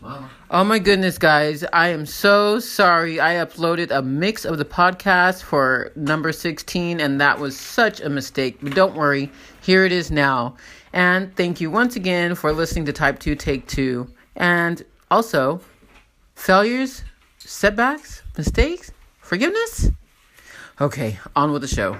[0.00, 0.30] Mama.
[0.50, 1.64] Oh my goodness, guys.
[1.72, 3.20] I am so sorry.
[3.20, 8.08] I uploaded a mix of the podcast for number 16, and that was such a
[8.08, 8.58] mistake.
[8.62, 9.30] But don't worry,
[9.60, 10.56] here it is now.
[10.92, 14.08] And thank you once again for listening to Type 2 Take 2.
[14.36, 15.60] And also,
[16.34, 17.02] failures,
[17.38, 19.90] setbacks, mistakes, forgiveness?
[20.80, 21.98] Okay, on with the show.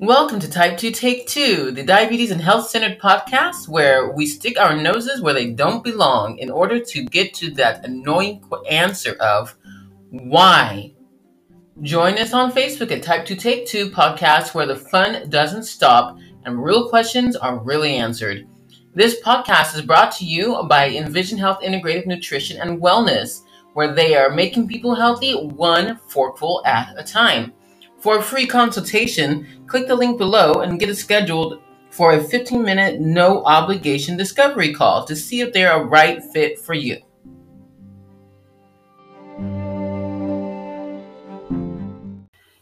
[0.00, 4.56] Welcome to Type 2 Take 2, the diabetes and health centered podcast where we stick
[4.56, 9.56] our noses where they don't belong in order to get to that annoying answer of
[10.10, 10.94] why.
[11.82, 16.16] Join us on Facebook at Type 2 Take 2 podcast where the fun doesn't stop
[16.44, 18.46] and real questions are really answered.
[18.94, 23.40] This podcast is brought to you by Envision Health Integrative Nutrition and Wellness,
[23.72, 27.52] where they are making people healthy one forkful at a time.
[28.08, 32.62] For a free consultation, click the link below and get it scheduled for a 15
[32.62, 36.96] minute no obligation discovery call to see if they're a right fit for you.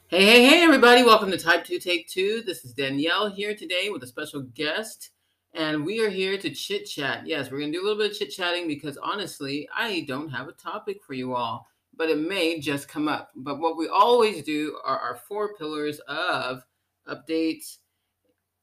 [0.09, 2.43] Hey, hey, hey, everybody, welcome to Type 2 Take 2.
[2.45, 5.11] This is Danielle here today with a special guest,
[5.55, 7.25] and we are here to chit chat.
[7.25, 10.31] Yes, we're going to do a little bit of chit chatting because honestly, I don't
[10.31, 13.31] have a topic for you all but it may just come up.
[13.37, 16.63] But what we always do are our four pillars of
[17.09, 17.79] updates,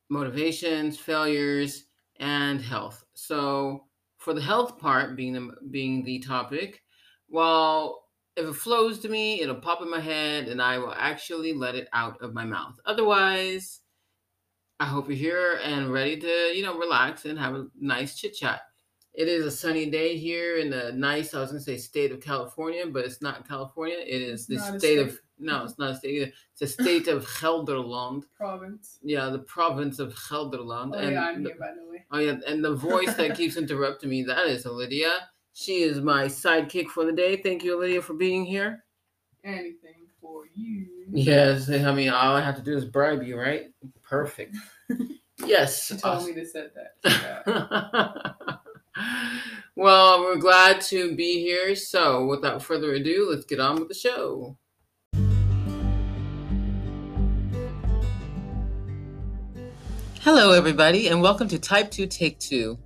[0.09, 1.85] motivations, failures,
[2.19, 3.03] and health.
[3.13, 3.85] So
[4.17, 6.81] for the health part being the, being the topic,
[7.29, 8.03] well,
[8.35, 11.75] if it flows to me, it'll pop in my head and I will actually let
[11.75, 12.79] it out of my mouth.
[12.85, 13.81] Otherwise,
[14.79, 18.33] I hope you're here and ready to, you know, relax and have a nice chit
[18.33, 18.61] chat.
[19.13, 22.11] It is a sunny day here in the nice, I was going to say state
[22.11, 23.97] of California, but it's not California.
[23.99, 25.65] It is the a state, of, no, mm-hmm.
[25.65, 26.31] it's not a state either.
[26.51, 28.23] It's a state of Gelderland.
[28.35, 28.97] province.
[29.03, 30.95] Yeah, the province of Gelderland.
[30.95, 32.05] Oh and yeah, I'm the- here by the way.
[32.11, 35.29] Oh yeah, and the voice that keeps interrupting me, that is Lydia.
[35.53, 37.37] She is my sidekick for the day.
[37.37, 38.83] Thank you, Lydia, for being here.
[39.43, 40.87] Anything for you.
[41.11, 43.65] Yes, I mean all I have to do is bribe you, right?
[44.01, 44.55] Perfect.
[45.45, 45.87] Yes.
[45.87, 48.59] She told me to set that.
[49.75, 51.75] Well, we're glad to be here.
[51.75, 54.57] So, without further ado, let's get on with the show.
[60.21, 62.77] Hello, everybody, and welcome to Type 2 Take 2.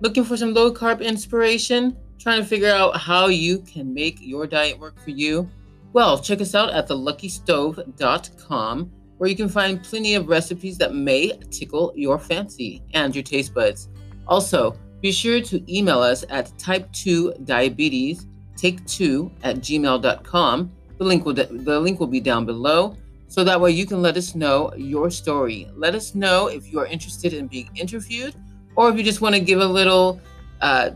[0.00, 1.96] Looking for some low carb inspiration?
[2.18, 5.48] Trying to figure out how you can make your diet work for you?
[5.92, 11.38] Well, check us out at theluckystove.com, where you can find plenty of recipes that may
[11.50, 13.88] tickle your fancy and your taste buds.
[14.26, 18.26] Also, be sure to email us at type2diabetes
[18.56, 20.72] take 2 at gmail.com.
[20.96, 22.96] The link will the link will be down below.
[23.28, 25.68] So that way you can let us know your story.
[25.76, 28.34] Let us know if you are interested in being interviewed
[28.76, 30.22] or if you just want to give a little
[30.62, 30.92] uh,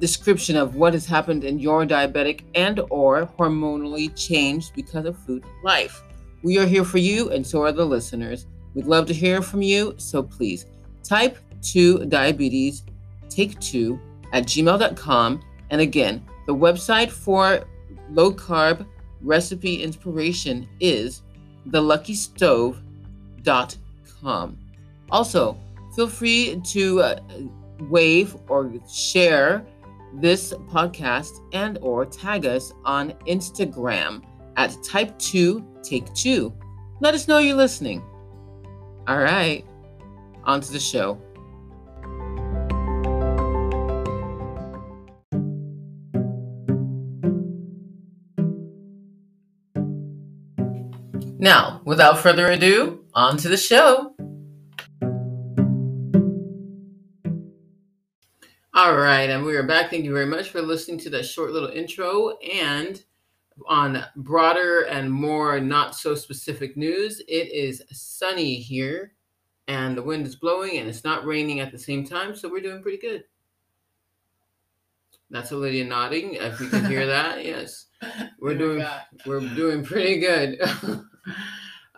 [0.00, 5.44] description of what has happened in your diabetic and or hormonally changed because of food
[5.62, 6.02] life.
[6.42, 8.46] We are here for you and so are the listeners.
[8.74, 10.66] We'd love to hear from you, so please
[11.04, 12.82] type 2 diabetes
[13.30, 13.98] take 2
[14.32, 15.40] at gmail.com.
[15.70, 17.64] And again, the website for
[18.10, 18.86] low carb
[19.22, 21.22] recipe inspiration is
[21.68, 24.58] theluckystove.com.
[25.10, 25.58] Also,
[25.94, 27.20] feel free to uh,
[27.88, 29.64] wave or share
[30.14, 34.22] this podcast and or tag us on Instagram
[34.56, 36.52] at type 2 take 2.
[37.00, 38.02] Let us know you're listening.
[39.06, 39.64] All right,
[40.44, 41.20] on to the show.
[51.40, 54.14] Now, without further ado, on to the show.
[58.74, 59.88] All right, and we are back.
[59.90, 62.36] Thank you very much for listening to that short little intro.
[62.38, 63.02] And
[63.66, 69.14] on broader and more not so specific news, it is sunny here,
[69.66, 72.60] and the wind is blowing, and it's not raining at the same time, so we're
[72.60, 73.24] doing pretty good.
[75.30, 76.34] That's Olivia nodding.
[76.34, 77.86] If you can hear that, yes.
[78.40, 79.00] We're Oh doing God.
[79.24, 80.60] we're doing pretty good.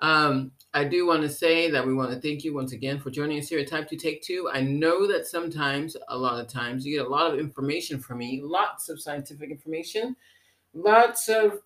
[0.02, 3.10] um, I do want to say that we want to thank you once again for
[3.10, 4.50] joining us here at Type 2 Take 2.
[4.52, 8.18] I know that sometimes, a lot of times, you get a lot of information from
[8.18, 10.16] me, lots of scientific information,
[10.72, 11.60] lots of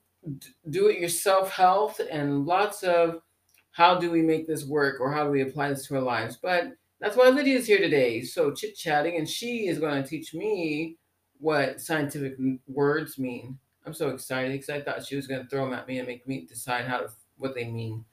[0.71, 3.23] do it yourself health, and lots of
[3.71, 6.37] how do we make this work or how do we apply this to our lives.
[6.43, 8.23] But that's why Lydia is here today.
[8.23, 10.97] So chit chatting, and she is going to teach me
[11.39, 12.37] what scientific
[12.67, 13.59] words mean.
[13.85, 16.09] I'm so excited because I thought she was going to throw them at me and
[16.09, 18.05] make me decide how to what they mean.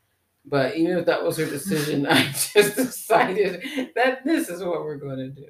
[0.45, 3.63] But even if that was her decision, I just decided
[3.95, 5.47] that this is what we're going to do.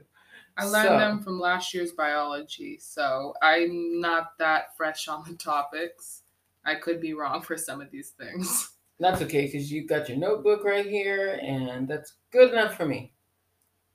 [0.55, 5.35] I learned So- them from last year's biology, so I'm not that fresh on the
[5.35, 6.21] topics.
[6.65, 8.69] I could be wrong for some of these things.
[8.99, 13.11] That's okay because you've got your notebook right here, and that's good enough for me.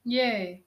[0.04, 0.64] Yay.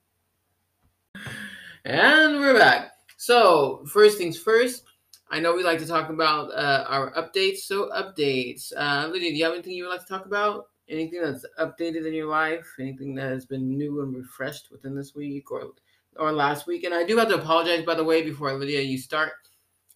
[1.83, 2.91] And we're back.
[3.17, 4.83] So, first things first,
[5.31, 7.59] I know we like to talk about uh, our updates.
[7.59, 8.73] So, updates.
[8.75, 10.67] Uh, Lydia, do you have anything you would like to talk about?
[10.89, 12.67] Anything that's updated in your life?
[12.77, 15.71] Anything that has been new and refreshed within this week or
[16.17, 16.83] or last week?
[16.83, 19.31] And I do have to apologize, by the way, before Lydia, you start,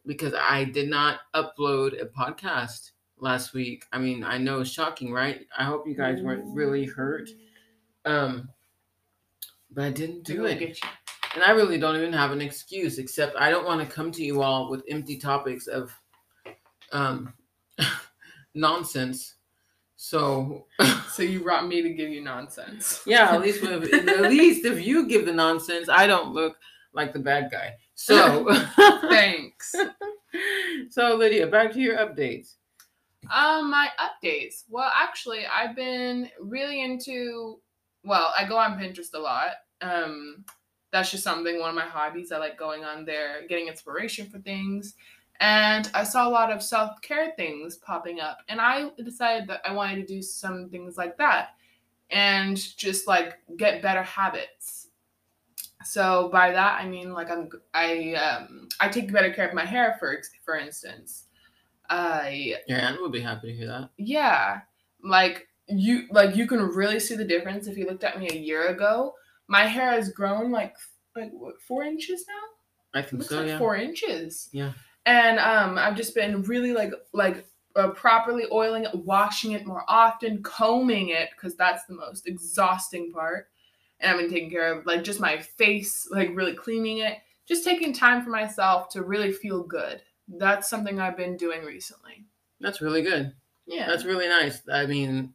[0.06, 3.86] because I did not upload a podcast last week.
[3.92, 5.46] I mean, I know it's shocking, right?
[5.58, 7.30] I hope you guys weren't really hurt.
[8.06, 8.48] Um,
[9.70, 10.80] but I didn't do it.
[11.36, 14.24] And I really don't even have an excuse, except I don't want to come to
[14.24, 15.92] you all with empty topics of
[16.92, 17.34] um,
[18.54, 19.36] nonsense.
[19.98, 20.66] So
[21.10, 23.02] So you brought me to give you nonsense.
[23.06, 26.58] yeah, at least if, at least if you give the nonsense, I don't look
[26.94, 27.76] like the bad guy.
[27.96, 28.46] So
[29.10, 29.74] Thanks.
[30.90, 32.56] so Lydia, back to your updates.
[33.34, 34.64] Um, my updates.
[34.70, 37.60] Well, actually, I've been really into.
[38.04, 39.54] Well, I go on Pinterest a lot.
[39.82, 40.46] Um,
[40.96, 42.32] that's just something one of my hobbies.
[42.32, 44.96] I like going on there, getting inspiration for things,
[45.42, 49.60] and I saw a lot of self care things popping up, and I decided that
[49.66, 51.50] I wanted to do some things like that,
[52.12, 54.88] and just like get better habits.
[55.84, 59.66] So by that I mean like I'm I um I take better care of my
[59.66, 61.26] hair for for instance.
[61.90, 63.90] I Your aunt would be happy to hear that.
[63.98, 64.62] yeah
[65.04, 68.36] like you like you can really see the difference if you looked at me a
[68.38, 69.14] year ago
[69.48, 70.76] my hair has grown like
[71.16, 73.38] like what four inches now I think so.
[73.40, 73.58] like yeah.
[73.58, 74.72] four inches Yeah.
[75.06, 77.46] and um i've just been really like like
[77.76, 83.12] uh, properly oiling it washing it more often combing it because that's the most exhausting
[83.12, 83.48] part
[84.00, 87.66] and i've been taking care of like just my face like really cleaning it just
[87.66, 90.02] taking time for myself to really feel good
[90.38, 92.26] that's something i've been doing recently
[92.62, 93.34] That's really good.
[93.68, 94.62] yeah That's really nice.
[94.72, 95.34] I mean,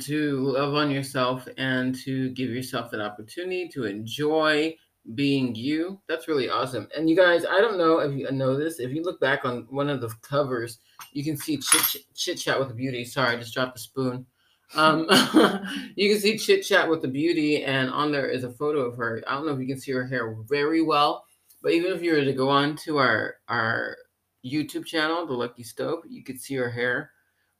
[0.00, 4.74] to love on yourself and to give yourself that opportunity to enjoy
[5.14, 6.00] being you.
[6.08, 6.88] That's really awesome.
[6.96, 8.78] And you guys, I don't know if you know this.
[8.78, 10.78] If you look back on one of the covers,
[11.12, 11.58] you can see
[12.14, 13.04] chit chat with the beauty.
[13.04, 14.26] Sorry, I just dropped the spoon.
[14.74, 15.06] Um,
[15.96, 18.96] you can see chit chat with the beauty, and on there is a photo of
[18.96, 19.22] her.
[19.26, 21.24] I don't know if you can see her hair very well,
[21.62, 23.96] but even if you were to go on to our our
[24.44, 27.12] YouTube channel, The Lucky Stove, you could see her hair.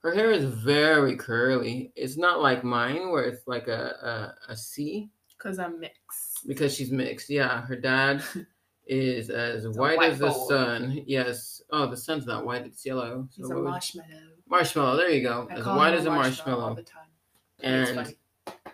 [0.03, 1.93] Her hair is very curly.
[1.97, 6.75] It's not like mine where it's like a, a, a C because i'm mixed because
[6.75, 7.29] she's mixed.
[7.31, 8.23] Yeah, her dad
[8.87, 11.03] is as white, white as the sun.
[11.07, 11.63] Yes.
[11.71, 13.29] Oh, the sun's not white, it's yellow.
[13.31, 14.07] So he's a what would- marshmallow
[14.49, 15.47] marshmallow, there you go.
[15.51, 16.75] I as white as a all marshmallow.
[16.75, 17.03] the time
[17.59, 18.15] It's And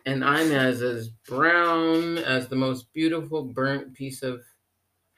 [0.06, 4.42] and I'm as as brown as the most beautiful burnt piece of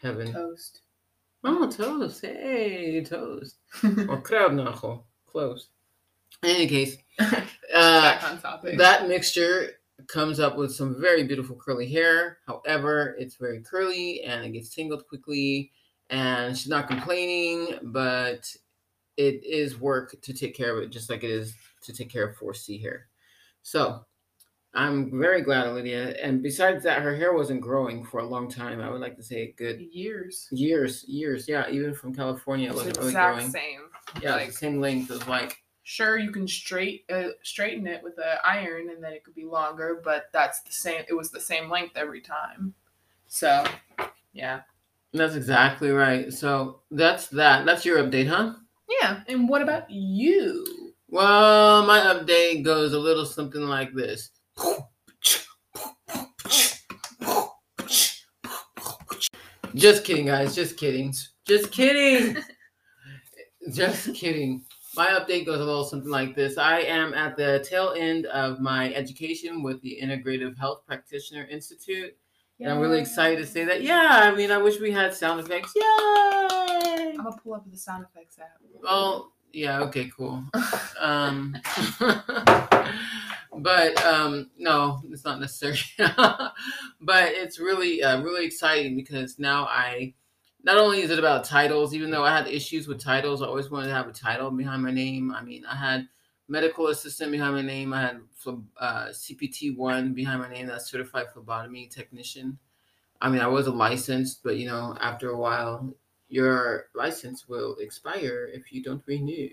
[0.00, 0.32] heaven.
[0.32, 0.81] toast
[1.44, 2.23] Oh, toast.
[2.23, 3.56] Hey, toast.
[3.85, 5.02] or crabknuckle.
[5.26, 5.69] Close.
[6.43, 7.31] In any case, uh,
[7.73, 8.79] Back on topic.
[8.79, 9.71] that mixture
[10.09, 12.38] comes up with some very beautiful curly hair.
[12.47, 15.73] However, it's very curly and it gets tangled quickly.
[16.11, 18.49] And she's not complaining, but
[19.17, 22.29] it is work to take care of it, just like it is to take care
[22.29, 23.09] of 4C hair.
[23.62, 24.05] So
[24.75, 26.11] I'm very glad, Olivia.
[26.23, 28.81] And besides that, her hair wasn't growing for a long time.
[28.81, 30.47] I would like to say good years.
[30.52, 31.49] years, years.
[31.49, 33.50] Yeah, even from California, it wasn't really growing.
[33.50, 33.81] same.
[34.23, 35.57] Yeah, like- like same length as like
[35.88, 39.45] Sure, you can straight uh, straighten it with an iron, and then it could be
[39.45, 40.00] longer.
[40.05, 41.05] But that's the same.
[41.09, 42.75] It was the same length every time.
[43.28, 43.64] So,
[44.33, 44.62] yeah,
[45.12, 46.33] That's exactly right.
[46.33, 47.66] So that's that.
[47.66, 48.55] That's your update, huh?
[49.00, 49.21] yeah.
[49.28, 50.93] And what about you?
[51.09, 54.31] Well, my update goes a little something like this.
[59.76, 60.52] Just kidding, guys.
[60.57, 61.14] Just kidding.
[61.47, 62.43] Just kidding.
[63.73, 64.64] Just kidding.
[64.97, 66.57] My update goes a little something like this.
[66.57, 72.17] I am at the tail end of my education with the Integrative Health Practitioner Institute.
[72.59, 73.83] And I'm really excited to say that.
[73.83, 75.75] Yeah, I mean, I wish we had sound effects.
[75.76, 75.83] Yay!
[77.11, 78.57] I'm gonna pull up the sound effects app.
[78.83, 80.43] Well, yeah, okay, cool.
[80.99, 81.55] Um,
[83.59, 85.79] but um, no, it's not necessary.
[85.99, 90.15] but it's really, uh, really exciting because now I,
[90.66, 93.70] not only is it about titles, even though I had issues with titles, I always
[93.70, 95.30] wanted to have a title behind my name.
[95.30, 96.08] I mean, I had
[96.49, 97.92] medical assistant behind my name.
[97.92, 98.20] I had
[98.80, 100.66] uh, CPT one behind my name.
[100.66, 102.58] That's certified phlebotomy technician.
[103.20, 105.94] I mean, I was a licensed, but you know, after a while,
[106.28, 109.50] your license will expire if you don't renew.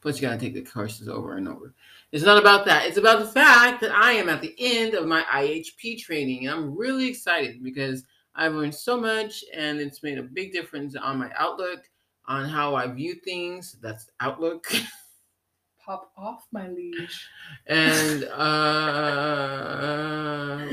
[0.00, 1.74] Plus, you got to take the courses over and over.
[2.10, 2.86] It's not about that.
[2.86, 6.46] It's about the fact that I am at the end of my IHP training.
[6.46, 8.02] And I'm really excited because
[8.40, 11.82] I've learned so much and it's made a big difference on my outlook,
[12.26, 13.76] on how I view things.
[13.82, 14.66] That's outlook.
[15.84, 17.28] Pop off, my liege.
[17.66, 18.56] And uh,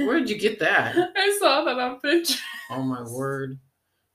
[0.05, 0.95] where did you get that?
[1.17, 2.39] I saw that on Pinterest.
[2.71, 3.59] Oh my word!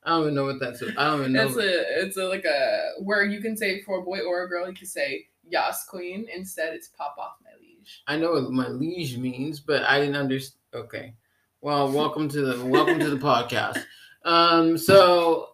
[0.05, 0.83] I don't even know what that's.
[0.83, 1.47] I don't even know.
[1.47, 4.49] It's a it's a like a where you can say for a boy or a
[4.49, 6.27] girl you can say Yas Queen.
[6.35, 8.03] Instead, it's pop off my liege.
[8.07, 10.59] I know what my liege means, but I didn't understand.
[10.75, 11.15] Okay,
[11.63, 13.85] well, welcome to the welcome to the podcast.
[14.25, 15.51] Um, so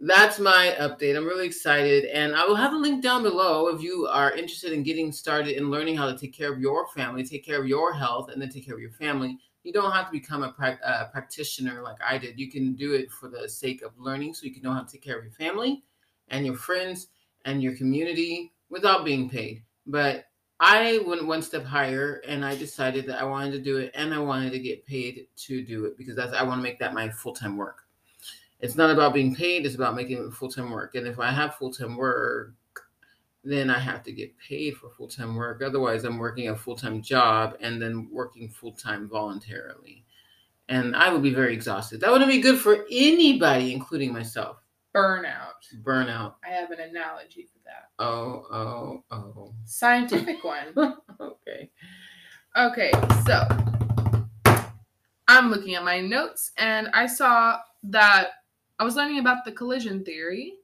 [0.00, 1.16] that's my update.
[1.16, 4.72] I'm really excited, and I will have a link down below if you are interested
[4.72, 7.66] in getting started in learning how to take care of your family, take care of
[7.66, 9.36] your health, and then take care of your family.
[9.64, 12.38] You don't have to become a pra- uh, practitioner like I did.
[12.38, 14.92] You can do it for the sake of learning, so you can know how to
[14.92, 15.82] take care of your family
[16.28, 17.08] and your friends
[17.46, 19.64] and your community without being paid.
[19.88, 20.26] But
[20.60, 24.12] I went one step higher, and I decided that I wanted to do it, and
[24.12, 26.94] I wanted to get paid to do it because that's I want to make that
[26.94, 27.82] my full time work.
[28.60, 31.54] It's not about being paid it's about making it full-time work and if i have
[31.54, 32.54] full-time work
[33.44, 37.56] then i have to get paid for full-time work otherwise i'm working a full-time job
[37.60, 40.04] and then working full-time voluntarily.
[40.68, 42.00] And i would be very exhausted.
[42.00, 44.58] That wouldn't be good for anybody including myself.
[44.94, 45.62] Burnout.
[45.82, 46.34] burnout.
[46.44, 47.90] I have an analogy for that.
[47.98, 50.74] oh oh oh Scientific one.
[51.20, 51.70] okay
[52.58, 52.90] Okay,
[53.24, 53.46] so
[55.28, 58.30] I'm looking at my notes and I saw that
[58.80, 60.54] I was learning about the collision theory.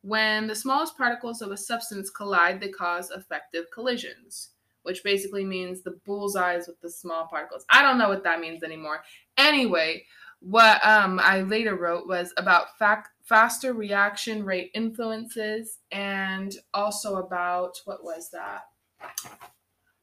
[0.00, 4.52] When the smallest particles of a substance collide, they cause effective collisions,
[4.84, 7.66] which basically means the bullseyes with the small particles.
[7.68, 9.02] I don't know what that means anymore.
[9.36, 10.06] Anyway,
[10.40, 17.76] what um, I later wrote was about fact, faster reaction rate influences and also about
[17.84, 18.62] what was that?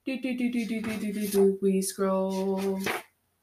[0.06, 1.60] Do, do, do, do, do, do, do, do, do.
[1.62, 2.80] We scroll.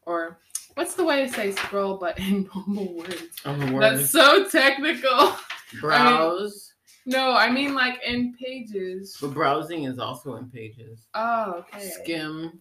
[0.02, 0.38] Or
[0.75, 3.40] what's the way to say scroll but in normal words?
[3.46, 5.34] oh word That's so technical.
[5.80, 6.72] browse
[7.06, 9.16] No, I mean like in pages.
[9.20, 11.88] but browsing is also in pages Oh, okay.
[12.02, 12.60] skim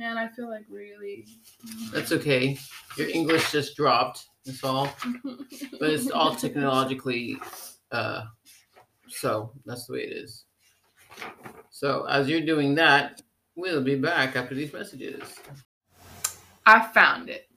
[0.00, 1.26] Man, I feel like really.
[1.92, 2.56] That's okay.
[2.96, 4.28] Your English just dropped.
[4.46, 4.90] That's all.
[5.78, 7.36] But it's all technologically
[7.92, 8.22] uh
[9.08, 10.46] so that's the way it is.
[11.68, 13.20] So as you're doing that,
[13.56, 15.22] we'll be back after these messages.
[16.64, 17.48] I found it.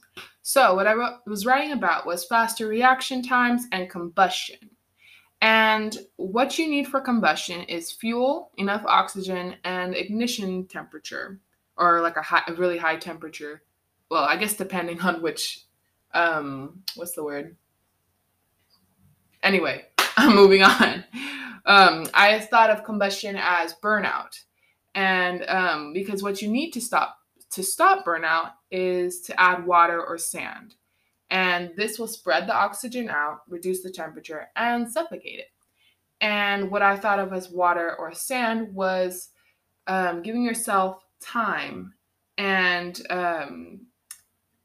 [0.41, 4.69] So, what I wrote, was writing about was faster reaction times and combustion.
[5.41, 11.39] And what you need for combustion is fuel, enough oxygen, and ignition temperature,
[11.77, 13.63] or like a, high, a really high temperature.
[14.09, 15.65] Well, I guess depending on which,
[16.13, 17.55] um, what's the word?
[19.41, 19.85] Anyway,
[20.17, 21.03] I'm moving on.
[21.65, 24.39] Um, I thought of combustion as burnout,
[24.95, 27.17] and um, because what you need to stop
[27.51, 30.75] to stop burnout is to add water or sand.
[31.29, 35.47] And this will spread the oxygen out, reduce the temperature, and suffocate it.
[36.19, 39.29] And what I thought of as water or sand was
[39.87, 41.93] um, giving yourself time.
[42.37, 43.87] And, um,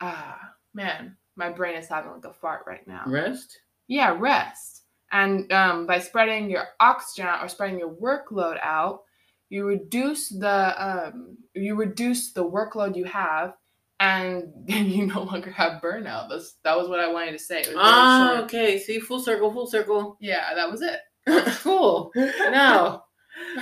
[0.00, 3.04] ah, man, my brain is having like a fart right now.
[3.06, 3.60] Rest?
[3.86, 4.82] Yeah, rest.
[5.10, 9.02] And um, by spreading your oxygen out or spreading your workload out,
[9.48, 13.54] you reduce the um, you reduce the workload you have,
[14.00, 16.28] and then you no longer have burnout.
[16.28, 17.64] That's that was what I wanted to say.
[17.76, 18.44] Ah, short.
[18.44, 18.78] okay.
[18.78, 20.18] See, full circle, full circle.
[20.20, 21.00] Yeah, that was it.
[21.62, 22.12] cool.
[22.16, 23.04] Now,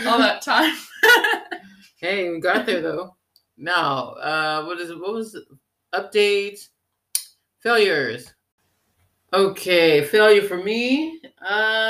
[0.07, 0.75] all that time.
[1.97, 3.17] Hey, we got there though.
[3.57, 4.91] Now, uh, what is?
[4.91, 5.37] What was?
[5.95, 6.69] Updates,
[7.61, 8.33] failures.
[9.33, 11.21] Okay, failure for me.
[11.41, 11.87] Um,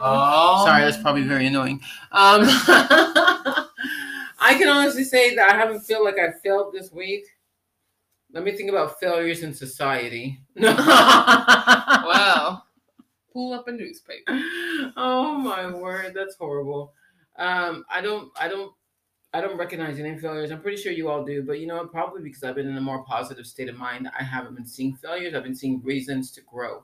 [0.00, 0.64] Oh.
[0.64, 1.80] Sorry, that's probably very annoying.
[2.12, 2.42] Um,
[4.40, 7.24] I can honestly say that I haven't felt like I failed this week.
[8.32, 10.40] Let me think about failures in society.
[10.56, 12.62] wow.
[13.38, 14.24] Pull up a newspaper.
[14.96, 16.92] oh my word, that's horrible.
[17.36, 18.72] Um, I don't, I don't,
[19.32, 20.50] I don't recognize any failures.
[20.50, 22.80] I'm pretty sure you all do, but you know, probably because I've been in a
[22.80, 25.34] more positive state of mind, I haven't been seeing failures.
[25.36, 26.82] I've been seeing reasons to grow.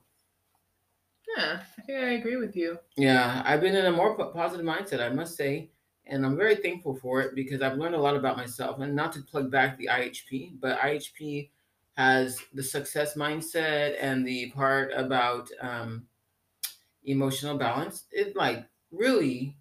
[1.36, 2.78] Yeah, I think I agree with you.
[2.96, 5.72] Yeah, I've been in a more positive mindset, I must say,
[6.06, 8.78] and I'm very thankful for it because I've learned a lot about myself.
[8.78, 11.50] And not to plug back the IHP, but IHP
[11.96, 16.06] has the success mindset and the part about um,
[17.04, 18.04] emotional balance.
[18.10, 19.56] It like really,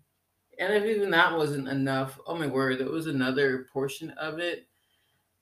[0.59, 4.67] and if even that wasn't enough, oh my word, there was another portion of it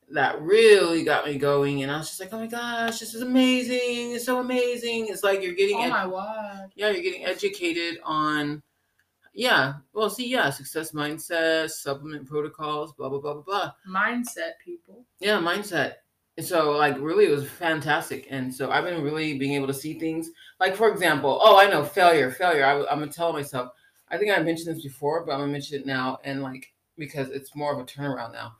[0.09, 1.83] that really got me going.
[1.83, 4.13] And I was just like, oh my gosh, this is amazing.
[4.13, 5.07] It's so amazing.
[5.07, 6.69] It's like you're getting, Oh ed- my word.
[6.75, 8.61] yeah, you're getting educated on,
[9.33, 13.71] yeah, well, see, yeah, success mindset, supplement protocols, blah, blah, blah, blah, blah.
[13.87, 15.05] Mindset, people.
[15.19, 15.93] Yeah, mindset.
[16.37, 18.27] And so, like, really, it was fantastic.
[18.29, 20.29] And so, I've been really being able to see things.
[20.59, 22.65] Like, for example, oh, I know failure, failure.
[22.65, 23.71] I, am gonna tell myself.
[24.09, 27.29] I think I mentioned this before, but I'm gonna mention it now, and like because
[27.29, 28.53] it's more of a turnaround now.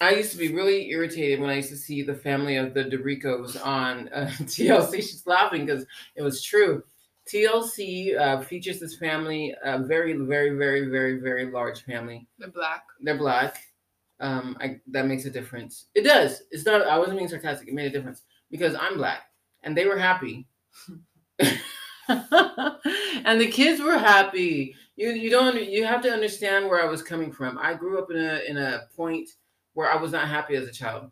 [0.00, 2.84] I used to be really irritated when I used to see the family of the
[2.84, 4.96] Derricos on uh, TLC.
[4.96, 5.84] She's laughing because
[6.16, 6.82] it was true.
[7.28, 12.82] TLC uh, features this family, a very, very, very, very, very large family They're black.
[13.00, 13.62] they're black.
[14.20, 15.86] Um, I, that makes a difference.
[15.94, 16.42] It does.
[16.50, 16.86] It's not.
[16.86, 17.68] I wasn't being sarcastic.
[17.68, 19.22] It made a difference because I'm black,
[19.62, 20.46] and they were happy,
[21.38, 24.74] and the kids were happy.
[24.96, 27.58] You you don't you have to understand where I was coming from.
[27.58, 29.30] I grew up in a in a point
[29.72, 31.10] where I was not happy as a child,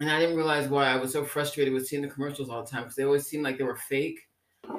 [0.00, 2.70] and I didn't realize why I was so frustrated with seeing the commercials all the
[2.70, 4.20] time because they always seemed like they were fake.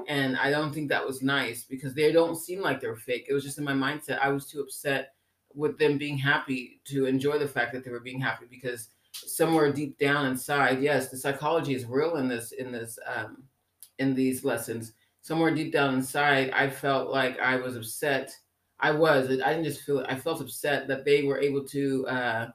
[0.08, 3.28] And I don't think that was nice because they don't seem like they're fake.
[3.30, 4.20] It was just in my mindset.
[4.20, 5.14] I was too upset
[5.56, 9.72] with them being happy to enjoy the fact that they were being happy because somewhere
[9.72, 13.44] deep down inside yes the psychology is real in this in this um
[14.00, 14.94] in these lessons.
[15.22, 18.36] Somewhere deep down inside i felt like i was upset.
[18.80, 22.50] I was i didn't just feel i felt upset that they were able to uh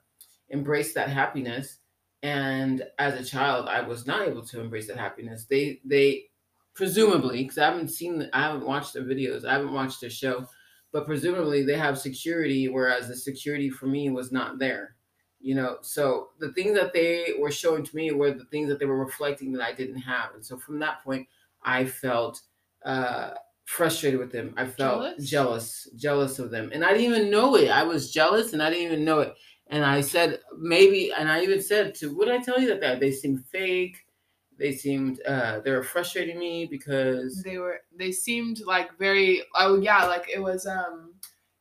[0.50, 1.78] embrace that happiness.
[2.23, 5.47] And as a child i was not able to embrace that happiness.
[5.47, 6.26] They they
[6.75, 10.47] presumably because i haven't seen i haven't watched their videos i haven't watched their show
[10.93, 14.97] but presumably they have security whereas the security for me was not there
[15.43, 15.79] you know?
[15.81, 18.99] So the things that they were showing to me were the things that they were
[18.99, 20.35] reflecting that i didn't have.
[20.35, 21.27] And so from that point
[21.65, 22.43] i felt
[22.85, 23.31] uh
[23.65, 24.53] frustrated with them.
[24.57, 25.31] I felt Jealous?
[25.31, 26.71] jealous jealous of them.
[26.75, 27.69] And i didn't even know it.
[27.71, 29.35] I was jealous and i didn't even know it.
[29.69, 32.81] And i said maybe and i even said to what did i tell you that,
[32.83, 33.97] that they seem fake
[34.61, 37.81] they seemed uh they were frustrating me because They were.
[37.97, 39.43] They seemed like very.
[39.57, 40.67] Oh yeah, like it was.
[40.67, 41.14] Um,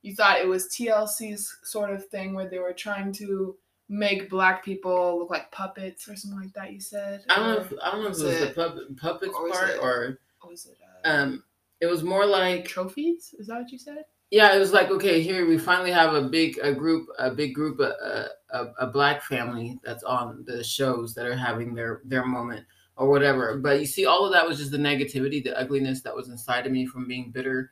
[0.03, 3.55] you thought it was TLC's sort of thing where they were trying to
[3.89, 6.71] make black people look like puppets or something like that.
[6.71, 7.23] You said.
[7.29, 9.33] i don't know if i don't know if was it was the it- puppet, puppets
[9.35, 10.77] or part it- or was it?
[11.05, 11.43] Uh, um
[11.81, 13.33] it was more like trophies?
[13.39, 14.03] Is that what you said?
[14.31, 17.51] yeah it was like okay here we finally have a big a group a big
[17.55, 22.23] group a, a, a black family that's on the shows that are having their their
[22.23, 22.63] moment
[22.99, 23.57] or whatever.
[23.57, 26.67] But you see all of that was just the negativity the ugliness that was inside
[26.67, 27.71] of me from being bitter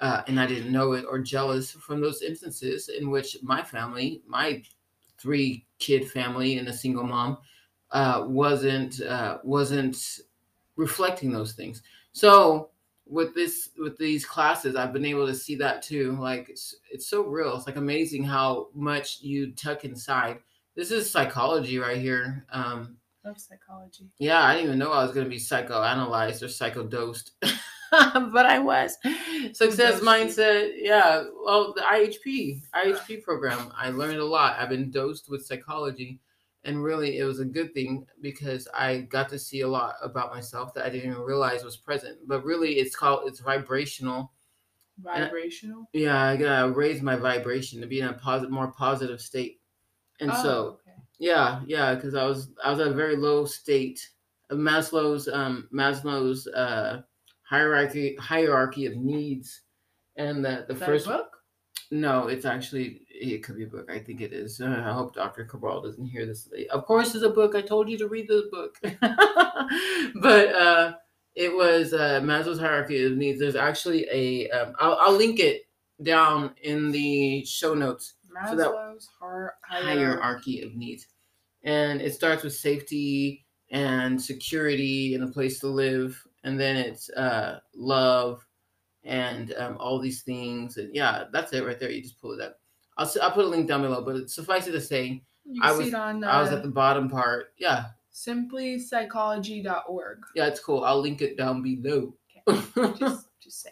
[0.00, 4.22] uh, and i didn't know it or jealous from those instances in which my family
[4.26, 4.62] my
[5.18, 7.38] three kid family and a single mom
[7.92, 10.20] uh, wasn't uh, wasn't
[10.76, 11.82] reflecting those things.
[12.12, 12.70] So
[13.08, 16.16] with this with these classes i've been able to see that too.
[16.20, 17.56] Like it's, it's so real.
[17.56, 20.38] It's like amazing how much you tuck inside.
[20.74, 24.08] This is psychology right here um Love psychology.
[24.18, 27.32] yeah i didn't even know i was going to be psychoanalyzed or psychodosed
[28.32, 28.96] but i was.
[29.52, 31.24] Success mindset yeah.
[31.44, 34.58] Well the ihp ihp program i learned a lot.
[34.58, 36.20] I've been dosed with psychology
[36.64, 40.32] and really it was a good thing because i got to see a lot about
[40.34, 42.18] myself that i didn't even realize was present.
[42.26, 44.32] But really it's called it's vibrational.
[45.02, 45.88] Vibrational.
[45.92, 49.60] yeah i gotta raise my vibration to be in a positive more positive state.
[50.20, 50.78] And Oh, so.
[51.18, 54.10] Yeah yeah because i was i was at a very low state
[54.50, 57.02] of maslow's um maslow's uh
[57.42, 59.62] hierarchy hierarchy of needs
[60.16, 61.36] and the the Is that a first book?
[61.90, 63.90] no, it's actually it could be a book.
[63.90, 64.60] I think it is.
[64.60, 65.44] Uh, I hope Dr.
[65.44, 66.48] Cabral doesn't hear this.
[66.70, 67.54] Of course, it's a book.
[67.54, 68.76] I told you to read this book,
[70.20, 70.94] but uh,
[71.34, 73.38] it was uh, Maslow's hierarchy of needs.
[73.38, 74.50] There's actually a.
[74.50, 75.62] Um, I'll, I'll link it
[76.02, 78.14] down in the show notes.
[78.48, 81.06] So Maslow's har- Hierarchy of needs,
[81.64, 87.08] and it starts with safety and security and a place to live, and then it's
[87.10, 88.44] uh, love
[89.04, 90.76] and um, all these things.
[90.76, 91.90] And yeah, that's it right there.
[91.90, 92.58] You just pull it up.
[92.98, 95.80] I'll, I'll put a link down below, but suffice it to say, You I was-
[95.82, 97.52] see it on uh, I was at the bottom part.
[97.58, 100.18] Yeah, simplypsychology.org.
[100.34, 100.84] yeah, it's cool.
[100.84, 102.14] I'll link it down below.
[102.98, 103.70] Just, just say.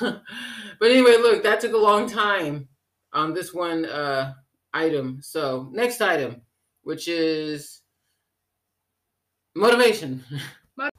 [0.00, 2.68] but anyway, look, that took a long time
[3.12, 4.34] on this one uh,
[4.72, 5.20] item.
[5.22, 6.42] So, next item,
[6.82, 7.82] which is
[9.54, 10.24] motivation.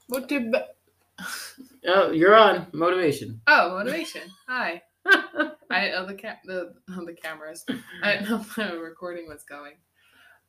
[0.08, 0.32] What
[1.88, 3.42] oh, you're on motivation.
[3.48, 4.24] Oh, motivation.
[4.48, 4.82] Hi.
[5.06, 7.66] I oh, the cam the oh, the cameras.
[8.04, 9.74] I didn't know if the recording was going.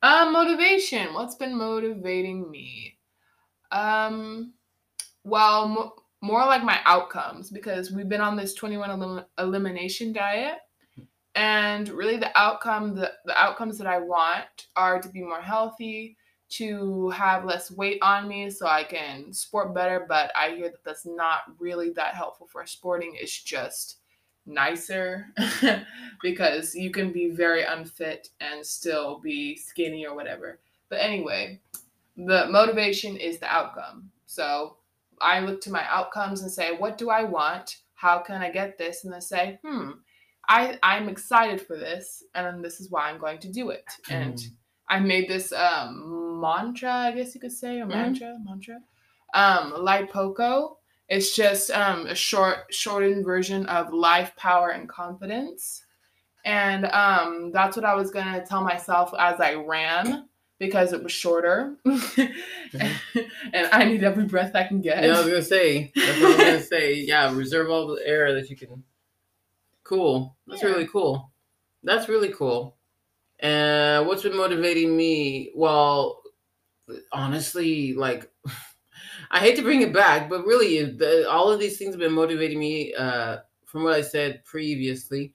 [0.03, 1.15] Um, motivation.
[1.15, 2.99] What's been motivating me?
[3.73, 4.53] Um,
[5.25, 10.13] well, mo- more like my outcomes because we've been on this twenty one elim- elimination
[10.13, 10.59] diet,
[11.35, 16.17] and really the outcome the, the outcomes that i want are to be more healthy
[16.49, 20.07] to have less weight on me so i can sport better.
[20.09, 23.17] But i hear that that's not really that helpful for sporting.
[23.19, 23.99] It's just
[24.47, 25.27] nicer
[26.23, 30.61] because you can be very unfit and still be skinny or whatever.
[30.89, 31.61] But anyway
[32.17, 34.11] the motivation is the outcome.
[34.27, 34.77] So
[35.21, 37.79] i look to my outcomes and say what do i want?
[37.95, 39.05] How can i get this?
[39.05, 39.91] And then say hmm
[40.49, 43.85] I I'm excited for this, and this is why I'm going to do it.
[44.11, 44.51] And Mm.
[44.89, 47.91] I made this um, mantra, I guess you could say, or Mhm.
[47.91, 48.81] mantra, mantra.
[49.33, 50.79] Um, Light Poco.
[51.09, 55.85] It's just um, a short, shortened version of life, power, and confidence.
[56.45, 60.29] And um, that's what I was gonna tell myself as I ran
[60.59, 65.05] because it was shorter, and I need every breath I can get.
[65.05, 65.93] Yeah, I was gonna say.
[65.95, 66.95] That's what I was gonna say.
[67.07, 68.85] Yeah, reserve all the air that you can.
[69.85, 70.37] Cool.
[70.47, 70.71] That's Yeah.
[70.71, 71.33] really cool.
[71.83, 72.79] That's really cool.
[73.41, 75.53] And what's been motivating me?
[75.55, 76.23] Well,
[77.13, 78.31] honestly, like
[79.31, 82.13] I hate to bring it back, but really, the, all of these things have been
[82.13, 82.95] motivating me.
[82.95, 85.35] Uh, from what I said previously,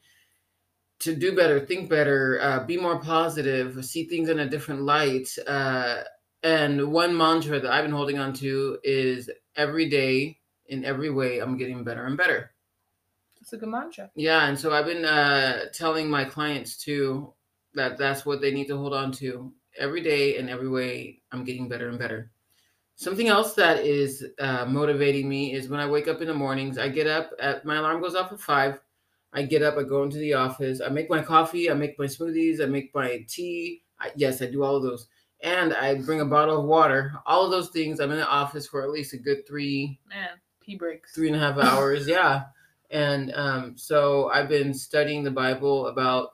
[0.99, 5.29] to do better, think better, uh, be more positive, see things in a different light.
[5.47, 6.03] Uh,
[6.43, 11.39] and one mantra that I've been holding on to is every day, in every way,
[11.39, 12.51] I'm getting better and better.
[13.49, 14.11] It's a good mantra.
[14.13, 17.33] Yeah, and so I've been uh, telling my clients too
[17.73, 21.23] that that's what they need to hold on to every day in every way.
[21.31, 22.29] I'm getting better and better.
[22.95, 26.77] Something else that is uh, motivating me is when I wake up in the mornings.
[26.77, 28.79] I get up at my alarm goes off at five.
[29.33, 29.77] I get up.
[29.79, 30.79] I go into the office.
[30.79, 31.71] I make my coffee.
[31.71, 32.61] I make my smoothies.
[32.61, 33.81] I make my tea.
[33.99, 35.07] I, yes, I do all of those,
[35.41, 37.13] and I bring a bottle of water.
[37.25, 37.99] All of those things.
[37.99, 41.15] I'm in the office for at least a good three Man, pee breaks.
[41.15, 42.43] three and a half hours yeah
[42.91, 46.29] and um, so i've been studying the bible about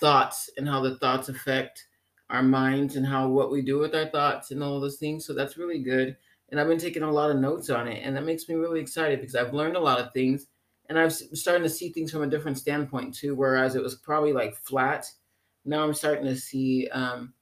[0.00, 1.86] thoughts and how the thoughts affect
[2.30, 5.26] our minds and how what we do with our thoughts and all those things.
[5.26, 6.16] So that's really good.
[6.50, 8.80] And i've been taking a lot of notes on it and that makes me really
[8.80, 10.46] excited because i've learned a lot of things
[10.88, 14.32] and i'm starting to see things from a different standpoint too whereas it was probably
[14.32, 15.06] like flat.
[15.64, 17.34] Now i'm starting to see um,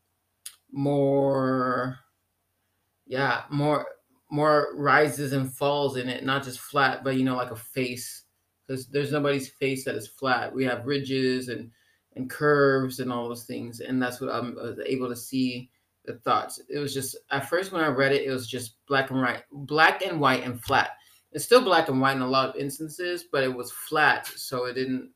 [0.71, 1.99] more
[3.07, 3.87] yeah more
[4.31, 8.25] more rises and falls in it not just flat but you know like a face.
[8.67, 10.55] Because there's nobody's face that is flat.
[10.55, 11.71] We have ridges and
[12.17, 15.71] and curves and all those things and that's what i'm was able to see
[16.05, 16.61] the thoughts.
[16.69, 19.45] It was just at first when i read it it was just black and white
[19.53, 20.91] black and white and flat.
[21.33, 24.65] It's still black and white in a lot of instances but it was flat so
[24.65, 25.11] it didn't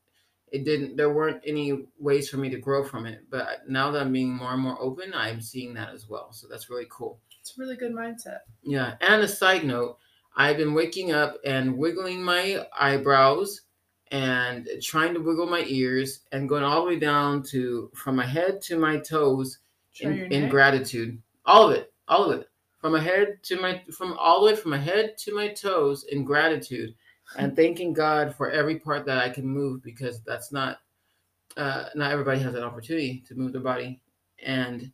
[0.53, 3.25] it didn't there weren't any ways for me to grow from it.
[3.31, 6.33] But now that i'm being more and more open i'm seeing that as well.
[6.33, 8.39] So that's really cool It's a really good mindset.
[8.63, 9.99] yeah, and a side note,
[10.37, 13.63] I've been waking up and wiggling my eyebrows
[14.13, 18.25] and trying to wiggle my ears and going all the way down to from my
[18.25, 19.59] head to my toes
[20.01, 21.21] in, in gratitude.
[21.45, 22.49] All of it, all of it.
[22.79, 26.05] From my head to my from all the way from my head to my toes
[26.05, 26.95] in gratitude
[27.37, 30.79] and thanking God for every part that I can move because that's not
[31.57, 34.01] uh, not everybody has an opportunity to move their body
[34.45, 34.93] and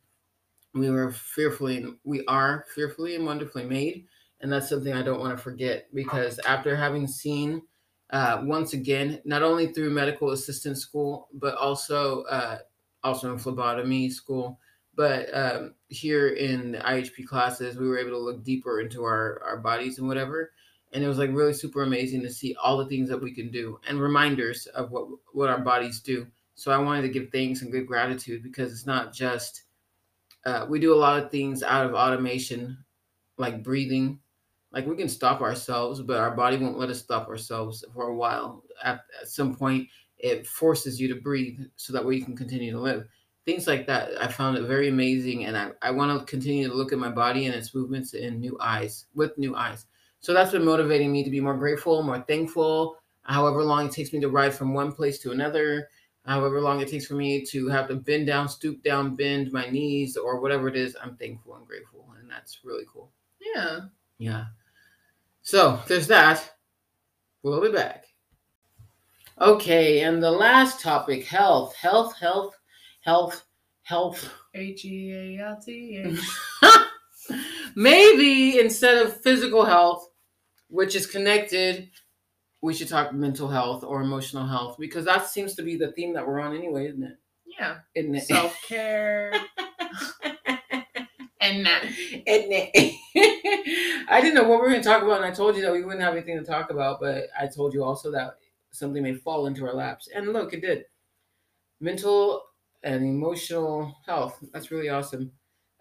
[0.73, 4.05] we were fearfully we are fearfully and wonderfully made.
[4.41, 7.61] And that's something i don't want to forget because after having seen
[8.11, 12.59] uh, once again not only through medical assistant school but also uh,
[13.03, 14.57] also in phlebotomy school
[14.95, 19.41] but um, here in the ihp classes we were able to look deeper into our,
[19.45, 20.51] our bodies and whatever.
[20.91, 23.51] And it was like really super amazing to see all the things that we can
[23.51, 26.27] do and reminders of what what our bodies do.
[26.55, 29.63] So i wanted to give thanks and good gratitude because it's not just
[30.45, 32.77] uh, we do a lot of things out of automation,
[33.37, 34.19] like breathing.
[34.71, 38.15] Like we can stop ourselves, but our body won't let us stop ourselves for a
[38.15, 38.63] while.
[38.83, 39.87] At, at some point,
[40.19, 43.07] it forces you to breathe so that way you can continue to live.
[43.45, 46.73] Things like that, I found it very amazing, and I, I want to continue to
[46.73, 49.87] look at my body and its movements in new eyes, with new eyes.
[50.19, 52.97] So that's been motivating me to be more grateful, more thankful.
[53.23, 55.87] However long it takes me to ride from one place to another,
[56.29, 59.67] however long it takes for me to have to bend down, stoop down, bend my
[59.67, 62.05] knees, or whatever it is, I'm thankful and grateful.
[62.19, 63.11] And that's really cool.
[63.55, 63.79] Yeah.
[64.19, 64.45] Yeah.
[65.41, 66.47] So there's that.
[67.41, 68.05] We'll be back.
[69.41, 72.55] Okay, and the last topic health, health, health,
[72.99, 73.45] health,
[73.81, 74.31] health.
[74.53, 76.19] H E A L T H.
[77.75, 80.09] Maybe instead of physical health,
[80.67, 81.89] which is connected,
[82.61, 86.13] we should talk mental health or emotional health because that seems to be the theme
[86.13, 87.17] that we're on anyway, isn't it?
[87.45, 87.77] Yeah.
[87.95, 88.23] Isn't it?
[88.23, 89.31] Self care.
[91.41, 91.83] and that.
[91.83, 92.95] Isn't it?
[94.09, 95.71] I didn't know what we were going to talk about, and I told you that
[95.71, 98.37] we wouldn't have anything to talk about, but I told you also that
[98.71, 100.09] something may fall into our laps.
[100.13, 100.85] And look, it did.
[101.79, 102.43] mental
[102.83, 104.37] and emotional health.
[104.53, 105.31] That's really awesome.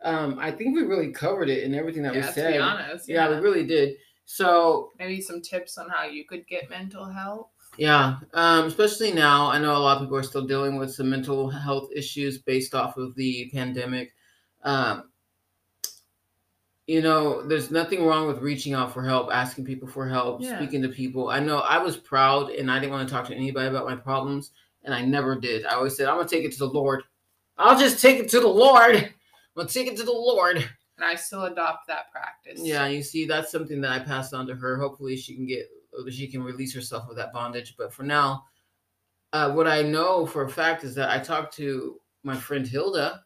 [0.02, 2.52] Um, I think we really covered it in everything that yeah, we to said.
[2.52, 3.08] be honest.
[3.08, 3.96] yeah, we really did.
[4.30, 7.48] So Maybe some tips on how you could get mental health.
[7.78, 9.50] Yeah, um, especially now.
[9.50, 12.74] I know a lot of people are still dealing with some mental health issues based
[12.74, 14.12] off of the pandemic.
[14.64, 15.04] Um,
[16.86, 20.58] you know, there's nothing wrong with reaching out for help, asking people for help, Yeah.
[20.58, 21.30] speaking to people.
[21.30, 23.96] I know I was proud and I didn't want to talk to anybody about my
[23.96, 24.50] problems,
[24.84, 25.64] and I never did.
[25.64, 27.02] I always said, I'm going to take it to the Lord.
[27.56, 28.94] I'll just take it to the Lord.
[28.96, 29.10] I'm
[29.56, 30.68] going to take it to the Lord.
[30.98, 32.60] And I still adopt that practice.
[32.60, 34.76] Yeah, you see, that's something that I passed on to her.
[34.76, 35.70] Hopefully, she can get,
[36.10, 37.76] she can release herself of that bondage.
[37.78, 38.44] But for now,
[39.32, 43.22] uh, what I know for a fact is that I talked to my friend Hilda.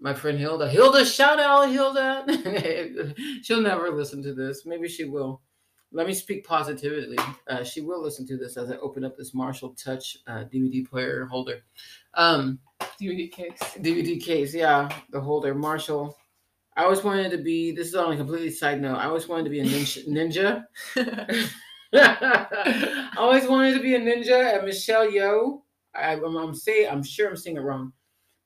[0.00, 0.68] My friend Hilda.
[0.68, 3.14] Hilda, shout out, Hilda.
[3.42, 4.64] She'll never listen to this.
[4.64, 5.42] Maybe she will.
[5.92, 7.18] Let me speak positively.
[7.46, 10.88] Uh, she will listen to this as I open up this Marshall Touch uh, DVD
[10.88, 11.64] player holder.
[12.14, 12.60] Um,
[12.98, 13.58] DVD case.
[13.76, 15.54] DVD case, yeah, the holder.
[15.54, 16.16] Marshall.
[16.76, 17.72] I always wanted to be.
[17.72, 18.96] This is on a completely side note.
[18.96, 20.06] I always wanted to be a ninja.
[20.96, 21.48] ninja.
[21.94, 24.56] I always wanted to be a ninja.
[24.56, 25.60] And Michelle Yeoh.
[25.94, 26.88] I, I'm, I'm saying.
[26.90, 27.92] I'm sure I'm saying it wrong.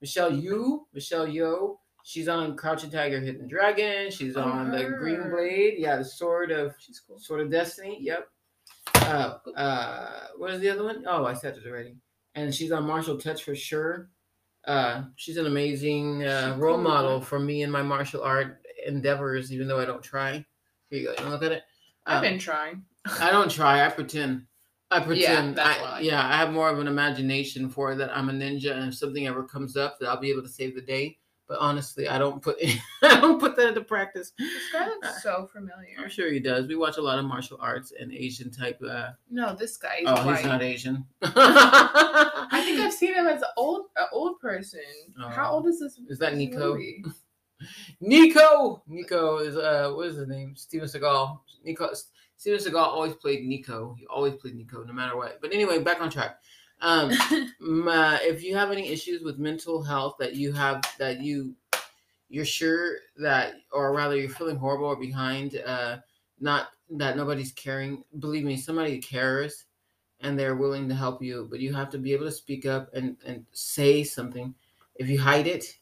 [0.00, 0.86] Michelle Yu.
[0.92, 1.76] Michelle Yeoh.
[2.04, 4.10] She's on Crouching Tiger, Hidden Dragon.
[4.12, 5.28] She's Oh, on the Green.
[5.30, 5.74] Blade.
[5.78, 7.18] Yeah, the Sword of She's cool.
[7.18, 7.98] Sword of Destiny.
[8.00, 8.28] Yep.
[8.94, 11.04] Uh, uh, what is the other one?
[11.08, 11.96] Oh, I said it already.
[12.36, 14.08] And she's on Martial Touch for sure.
[14.66, 19.68] Uh, she's an amazing uh, role model for me in my martial art endeavors, even
[19.68, 20.44] though I don't try.
[20.90, 21.22] Here you go.
[21.22, 21.62] You look at it.
[22.04, 22.84] I've Um, been trying.
[23.20, 23.84] I don't try.
[23.84, 24.46] I pretend.
[24.90, 25.56] I pretend.
[25.56, 26.00] that's I, why.
[26.00, 28.16] yeah, I have more of an imagination for that.
[28.16, 30.74] I'm a ninja, and if something ever comes up, that I'll be able to save
[30.74, 31.18] the day.
[31.48, 32.56] But honestly, I don't put
[33.02, 34.32] I don't put that into practice.
[34.36, 35.94] This guy looks so familiar.
[35.98, 36.66] I'm sure he does.
[36.66, 38.80] We watch a lot of martial arts and Asian type.
[38.82, 40.38] Uh, No, this guy is oh, white.
[40.38, 41.04] he's not Asian.
[41.22, 44.80] I think I've seen him as an old, an old person.
[45.30, 45.54] How Oh.
[45.56, 45.98] old is this?
[46.08, 46.72] Is that this Nico?
[46.74, 47.04] movie?
[48.00, 48.82] Nico.
[48.86, 50.54] Nico is uh, what is his name?
[50.56, 51.38] Steven Seagal.
[51.64, 51.90] Nico.
[52.36, 53.94] Steven Seagal always played Nico.
[53.98, 55.40] He always played Nico, no matter what.
[55.40, 56.38] But anyway, back on track.
[56.80, 57.10] Um,
[57.88, 61.54] uh, if you have any issues with mental health that you have that you
[62.28, 65.98] you're sure that or rather you're feeling horrible or behind uh
[66.40, 69.64] not that nobody's caring believe me somebody cares
[70.20, 72.92] and they're willing to help you but you have to be able to speak up
[72.94, 74.54] and and say something.
[74.96, 75.78] If you hide it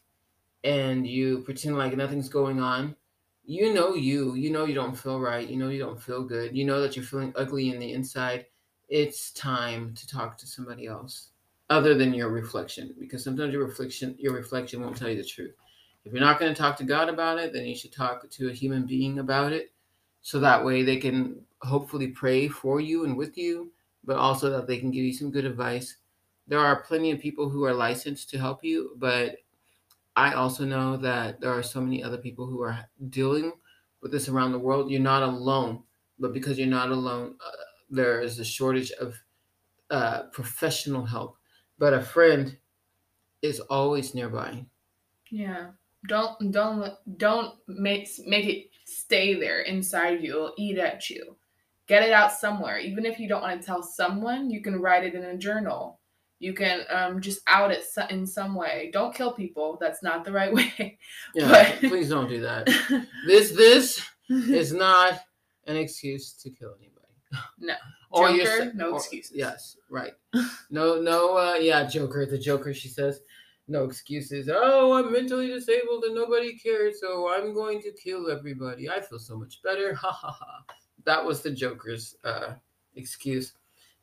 [0.63, 2.95] and you pretend like nothing's going on
[3.45, 6.55] you know you you know you don't feel right you know you don't feel good
[6.55, 8.45] you know that you're feeling ugly in the inside
[8.89, 11.29] it's time to talk to somebody else
[11.69, 15.53] other than your reflection because sometimes your reflection your reflection won't tell you the truth.
[16.03, 18.49] If you're not going to talk to god about it then you should talk to
[18.49, 19.71] a human being about it
[20.21, 23.71] so that way they can hopefully pray for you and with you
[24.03, 25.97] but also that they can give you some good advice.
[26.47, 29.37] There are plenty of people who are licensed to help you but
[30.15, 33.51] i also know that there are so many other people who are dealing
[34.01, 34.91] with this around the world.
[34.91, 35.81] You're not alone
[36.19, 39.15] but because you're not alone uh, there is a shortage of
[39.91, 41.37] uh, professional help
[41.77, 42.57] but a friend
[43.41, 44.65] is always nearby
[45.29, 45.71] Yeah.
[46.07, 50.29] Don't don't don't make make it stay there inside you.
[50.35, 51.35] It'll eat at you.
[51.87, 52.77] Get it out somewhere.
[52.77, 55.99] Even if you don't want to tell someone, you can write it in a journal.
[56.39, 58.91] You can um, just out it in some way.
[58.93, 59.77] Don't kill people.
[59.81, 60.99] That's not the right way.
[61.33, 61.49] yeah
[61.81, 62.67] But- please don't do that
[63.27, 65.19] this this is not
[65.65, 66.94] an excuse to kill anybody
[67.59, 67.75] No.
[68.11, 69.31] Or Joker, sa- no or- excuses.
[69.35, 70.13] Yes, right.
[70.69, 73.21] No, no, uh, yeah, Joker, the Joker, she says,
[73.67, 74.49] no excuses.
[74.51, 78.89] Oh, I'm mentally disabled and nobody cares, so I'm going to kill everybody.
[78.89, 79.93] I feel so much better.
[79.95, 80.63] Ha ha ha.
[81.05, 82.53] That was the Joker's uh,
[82.95, 83.53] excuse.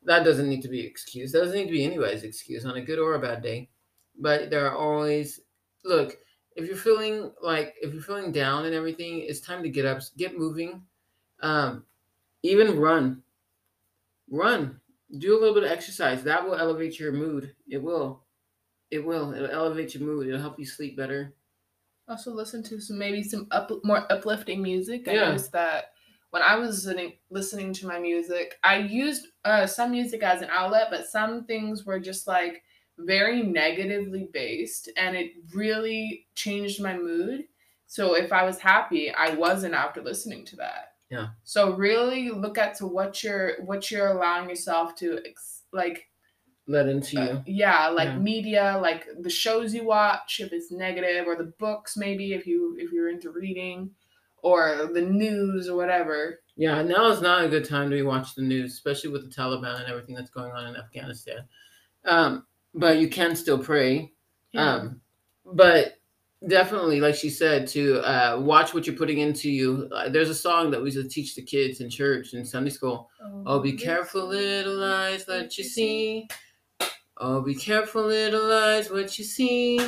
[0.04, 1.30] That doesn't need to be excuse.
[1.32, 3.70] That doesn't need to be anybody's excuse on a good or a bad day.
[4.18, 5.40] But there are always
[5.84, 6.16] look,
[6.56, 10.00] if you're feeling like if you're feeling down and everything, it's time to get up,
[10.16, 10.82] get moving.
[11.40, 11.84] Um,
[12.42, 13.22] even run
[14.28, 14.80] run
[15.18, 18.26] do a little bit of exercise that will elevate your mood it will
[18.90, 21.34] it will it'll elevate your mood it'll help you sleep better
[22.08, 25.08] Also, listen to some maybe some up, more uplifting music.
[25.08, 25.16] I Yeah.
[25.16, 25.92] noticed that
[26.30, 30.48] when I was listening listening to my music, I used uh, some music as an
[30.50, 32.64] outlet, but some things were just like
[32.98, 37.46] very negatively based, and it really changed my mood.
[37.86, 40.91] So if I was happy, I wasn't after listening to that.
[41.12, 41.28] Yeah.
[41.44, 46.08] So really look at to what you're what you're allowing yourself to ex- like
[46.66, 48.18] let into you uh, yeah like Yeah.
[48.18, 52.76] media like the shows you watch if it's negative or the books maybe if you
[52.78, 53.90] if you're into reading
[54.42, 58.44] or the news or whatever yeah now is not a good time to be watching
[58.44, 61.40] the news especially with the taliban and everything that's going on in afghanistan
[62.04, 64.12] um but you can still pray.
[64.52, 64.74] Yeah.
[64.74, 65.00] Um,
[65.44, 65.98] but
[66.48, 69.88] definitely, like she said, to uh, watch what you're putting into you.
[69.92, 72.70] Uh, there's a song that we used to teach the kids in church in Sunday
[72.70, 73.10] school.
[73.46, 76.28] Oh, be careful, little eyes, what you see.
[77.18, 79.78] Oh, be careful, little eyes, what you see.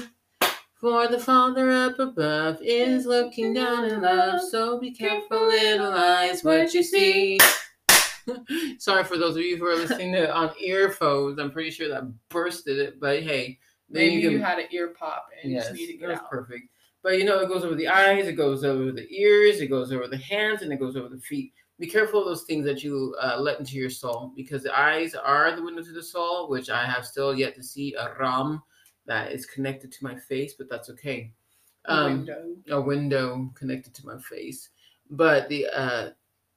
[0.74, 4.40] For the Father up above is looking down in love.
[4.42, 7.38] So be careful, little eyes, what you see.
[8.78, 11.38] Sorry for those of you who are listening to on earphones.
[11.38, 13.58] I'm pretty sure that bursted it, but hey,
[13.90, 16.30] Maybe you, can- had an ear pop and you just need to get that's out.
[16.30, 16.68] perfect.
[17.02, 19.92] But you know, it goes over the eyes, it goes over the ears, it goes
[19.92, 21.52] over the hands, and it goes over the feet.
[21.78, 25.14] Be careful of those things that you uh, let into your soul, because the eyes
[25.14, 28.62] are the window to the soul, which I have still yet to see a ram
[29.06, 31.30] that is connected to my face, but that's okay.
[31.86, 32.56] A Um, window.
[32.70, 34.70] a window connected to my face.
[35.10, 36.10] But the uh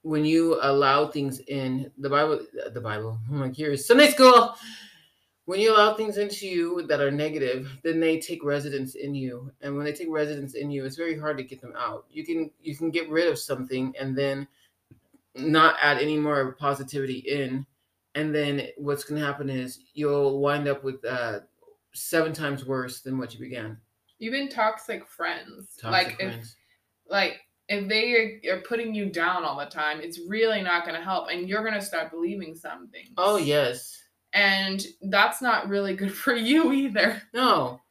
[0.03, 2.39] when you allow things in the Bible,
[2.73, 4.55] the Bible, oh my gosh, Sunday school.
[5.47, 9.49] When you allow things into you that are negative, then they take residence in you,
[9.61, 12.03] and when they take residence in you, it's very hard to get them out.
[12.11, 14.45] You can you can get rid of something and then
[15.35, 17.65] not add any more positivity in,
[18.13, 21.39] and then what's going to happen is you'll wind up with uh,
[21.93, 23.77] seven times worse than what you began.
[24.19, 25.77] Even toxic friends.
[25.79, 26.55] Toxic like if
[27.09, 30.97] like if they are, are putting you down all the time, it's really not going
[30.97, 33.05] to help, and you're going to start believing something.
[33.15, 34.03] Oh yes.
[34.33, 37.21] And that's not really good for you either.
[37.33, 37.81] No,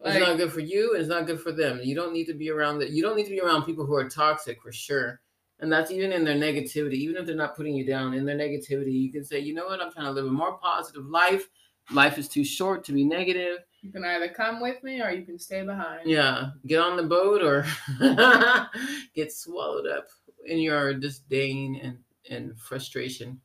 [0.00, 0.92] Like, it's not good for you.
[0.92, 1.80] and It's not good for them.
[1.82, 2.90] You don't need to be around that.
[2.90, 5.20] You don't need to be around people who are toxic for sure.
[5.58, 6.94] And that's even in their negativity.
[6.94, 9.64] Even if they're not putting you down in their negativity, you can say, you know
[9.66, 9.80] what?
[9.80, 11.48] I'm trying to live a more positive life.
[11.92, 13.58] Life is too short to be negative.
[13.80, 16.10] you can either come with me or you can stay behind.
[16.10, 17.64] Yeah, get on the boat or
[19.14, 20.06] get swallowed up
[20.44, 21.98] in your disdain and,
[22.30, 23.40] and frustration.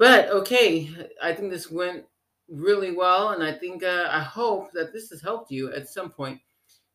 [0.00, 0.88] But okay,
[1.22, 2.06] I think this went
[2.48, 6.08] really well, and I think uh, I hope that this has helped you at some
[6.10, 6.40] point.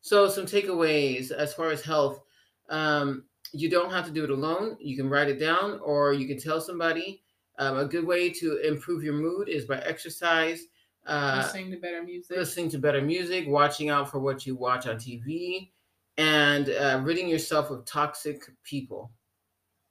[0.00, 2.20] So, some takeaways as far as health.
[2.68, 4.76] Um, you don't have to do it alone.
[4.80, 7.22] You can write it down, or you can tell somebody.
[7.60, 10.62] Um, a good way to improve your mood is by exercise.
[11.06, 12.36] Uh, Listening to better music.
[12.36, 15.70] listening to better music, watching out for what you watch on TV,
[16.18, 19.12] and uh, ridding yourself of toxic people.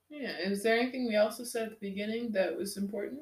[0.08, 0.38] Yeah.
[0.38, 3.20] Is there anything we also said at the beginning that was important?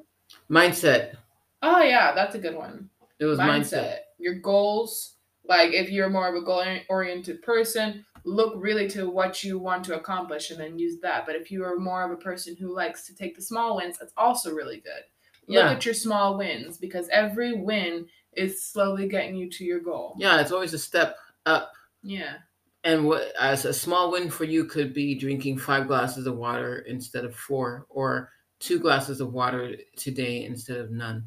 [0.50, 1.16] Mindset.
[1.62, 2.90] Oh yeah, that's a good one.
[3.18, 3.72] It was mindset.
[3.72, 3.98] mindset.
[4.18, 5.16] Your goals.
[5.46, 9.84] Like if you're more of a goal oriented person, look really to what you want
[9.84, 11.26] to accomplish and then use that.
[11.26, 13.98] But if you are more of a person who likes to take the small wins,
[13.98, 15.02] that's also really good.
[15.46, 15.64] Yeah.
[15.64, 20.16] Look at your small wins because every win is slowly getting you to your goal.
[20.18, 21.16] Yeah, it's always a step
[21.46, 21.72] up.
[22.02, 22.36] Yeah.
[22.84, 26.84] And what as a small win for you could be drinking five glasses of water
[26.86, 31.26] instead of four, or two glasses of water today instead of none.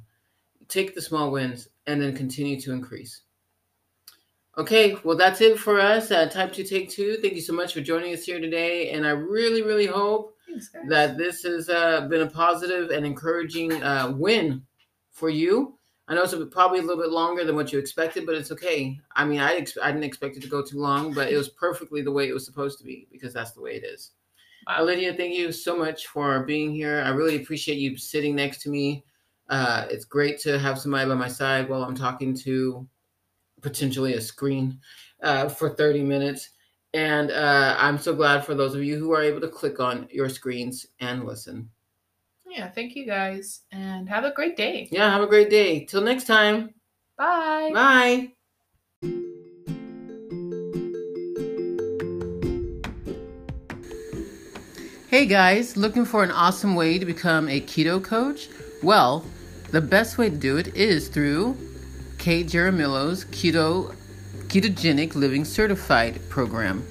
[0.68, 3.22] Take the small wins and then continue to increase.
[4.58, 7.20] Okay, well, that's it for us at Type 2 Take 2.
[7.22, 8.90] Thank you so much for joining us here today.
[8.90, 13.72] And I really, really hope Thanks, that this has uh, been a positive and encouraging
[13.84, 14.64] uh, win
[15.12, 15.77] for you.
[16.08, 18.98] I know it's probably a little bit longer than what you expected, but it's okay.
[19.16, 21.50] I mean, I, ex- I didn't expect it to go too long, but it was
[21.50, 24.12] perfectly the way it was supposed to be because that's the way it is.
[24.68, 24.84] Wow.
[24.84, 27.04] Lydia, thank you so much for being here.
[27.06, 29.04] I really appreciate you sitting next to me.
[29.50, 32.88] Uh, it's great to have somebody by my side while I'm talking to
[33.62, 34.80] potentially a screen
[35.24, 36.52] uh, for 30 minutes.
[36.94, 40.08] And uh, I'm so glad for those of you who are able to click on
[40.12, 41.70] your screens and listen.
[42.58, 44.90] Yeah, thank you guys and have a great day.
[44.92, 45.86] Yeah, have a great day.
[45.86, 46.74] Till next time.
[47.16, 47.72] Bye.
[47.72, 48.32] Bye.
[55.08, 58.50] Hey guys, looking for an awesome way to become a keto coach?
[58.84, 59.24] Well,
[59.72, 61.56] the best way to do it is through
[62.18, 63.96] Kate Jaramillo's Keto
[64.48, 66.86] Ketogenic Living Certified program.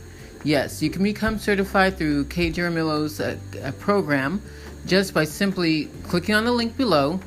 [0.45, 4.41] Yes, you can become certified through Kate Jaramillo's uh, uh, program
[4.87, 7.21] just by simply clicking on the link below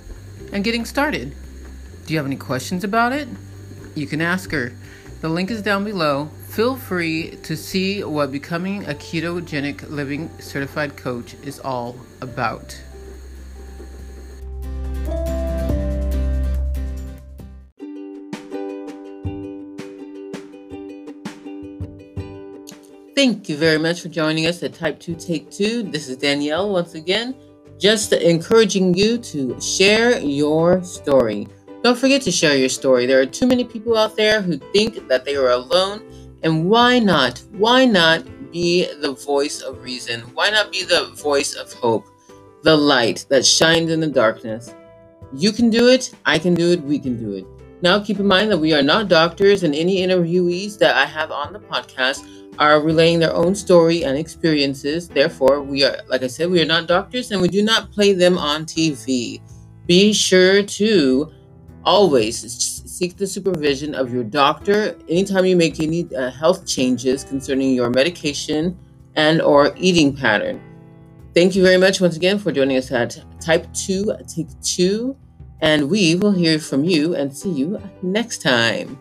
[0.54, 1.36] and getting started.
[2.06, 3.28] Do you have any questions about it?
[3.96, 4.74] You can ask her.
[5.22, 6.30] The link is down below.
[6.48, 12.82] Feel free to see what becoming a ketogenic living certified coach is all about.
[23.20, 25.84] Thank you very much for joining us at Type 2 Take 2.
[25.84, 27.36] This is Danielle once again,
[27.80, 31.48] just encouraging you to share your story.
[31.82, 33.06] Don't forget to share your story.
[33.06, 36.04] There are too many people out there who think that they are alone.
[36.44, 37.42] And why not?
[37.54, 40.22] Why not be the voice of reason?
[40.34, 42.06] Why not be the voice of hope?
[42.64, 44.76] The light that shines in the darkness.
[45.34, 46.12] You can do it.
[46.26, 46.82] I can do it.
[46.84, 47.46] We can do it.
[47.82, 51.32] Now, keep in mind that we are not doctors, and any interviewees that I have
[51.32, 52.26] on the podcast
[52.60, 55.08] are relaying their own story and experiences.
[55.08, 58.14] Therefore, we are, like I said, we are not doctors and we do not play
[58.14, 59.42] them on TV.
[59.88, 61.32] Be sure to
[61.86, 62.38] always
[62.86, 67.90] seek the supervision of your doctor anytime you make any uh, health changes concerning your
[67.90, 68.78] medication
[69.16, 70.62] and or eating pattern.
[71.34, 75.16] Thank you very much once again for joining us at Type 2 Take 2
[75.62, 78.98] and we will hear from you and see you next time.